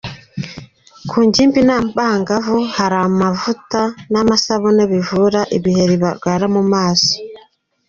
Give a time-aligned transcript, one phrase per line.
[1.09, 3.81] Ku ngimbi n’abangavu hari amavuta
[4.11, 7.11] n’amasabune bivura ibiheri barwara mu maso.